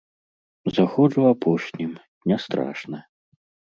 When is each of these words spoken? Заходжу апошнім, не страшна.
Заходжу 0.77 1.21
апошнім, 1.33 1.91
не 2.33 2.37
страшна. 2.47 3.07